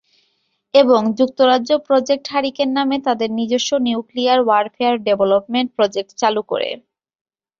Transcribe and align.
এবং 0.73 1.01
যুক্তরাজ্য 1.19 1.71
project 1.87 2.25
hurricane 2.33 2.69
নামে 2.77 2.97
তাদের 3.07 3.29
নিজস্ব 3.39 3.69
নিউক্লিয়ার 3.85 4.39
ওয়ারফেয়ার 4.43 4.95
ডেভলপমেন্ট 5.07 5.69
প্রোজেক্ট 5.77 6.11
চালু 6.21 6.41
করে। 6.51 6.69